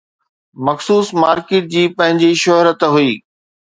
[0.67, 3.11] مخصوص مارڪيٽ جي پنهنجي شهرت هئي.